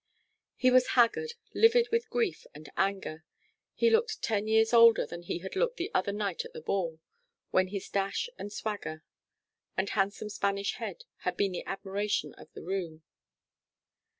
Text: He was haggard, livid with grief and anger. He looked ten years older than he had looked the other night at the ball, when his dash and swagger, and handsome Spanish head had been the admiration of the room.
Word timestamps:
He 0.55 0.71
was 0.71 0.87
haggard, 0.97 1.33
livid 1.53 1.89
with 1.91 2.09
grief 2.09 2.47
and 2.55 2.67
anger. 2.75 3.23
He 3.75 3.91
looked 3.91 4.23
ten 4.23 4.47
years 4.47 4.73
older 4.73 5.05
than 5.05 5.21
he 5.21 5.37
had 5.45 5.55
looked 5.55 5.77
the 5.77 5.91
other 5.93 6.11
night 6.11 6.43
at 6.43 6.53
the 6.53 6.61
ball, 6.61 6.99
when 7.51 7.67
his 7.67 7.87
dash 7.87 8.27
and 8.35 8.51
swagger, 8.51 9.03
and 9.77 9.91
handsome 9.91 10.29
Spanish 10.29 10.73
head 10.77 11.03
had 11.17 11.37
been 11.37 11.51
the 11.51 11.63
admiration 11.67 12.33
of 12.39 12.51
the 12.53 12.63
room. 12.63 13.03